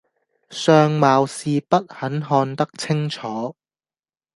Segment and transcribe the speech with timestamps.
[0.49, 3.55] 相貌是不很看得清楚，